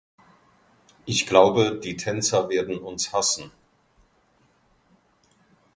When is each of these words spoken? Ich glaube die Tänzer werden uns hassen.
Ich 1.05 1.27
glaube 1.27 1.79
die 1.79 1.95
Tänzer 1.95 2.49
werden 2.49 2.79
uns 2.79 3.13
hassen. 3.13 3.51